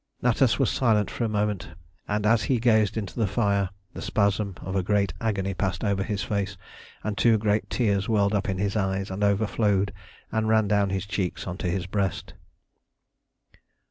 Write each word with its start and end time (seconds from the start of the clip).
Natas 0.23 0.57
was 0.57 0.71
silent 0.71 1.11
for 1.11 1.25
a 1.25 1.29
moment, 1.29 1.69
and 2.07 2.25
as 2.25 2.41
he 2.45 2.59
gazed 2.59 2.97
into 2.97 3.15
the 3.19 3.27
fire 3.27 3.69
the 3.93 4.01
spasm 4.01 4.55
of 4.61 4.75
a 4.75 4.81
great 4.81 5.13
agony 5.21 5.53
passed 5.53 5.83
over 5.83 6.01
his 6.01 6.23
face, 6.23 6.57
and 7.03 7.15
two 7.15 7.37
great 7.37 7.69
tears 7.69 8.09
welled 8.09 8.33
up 8.33 8.49
in 8.49 8.57
his 8.57 8.75
eyes 8.75 9.11
and 9.11 9.23
overflowed 9.23 9.93
and 10.31 10.47
ran 10.49 10.67
down 10.67 10.89
his 10.89 11.05
cheeks 11.05 11.45
on 11.45 11.55
to 11.59 11.69
his 11.69 11.85
breast. 11.85 12.33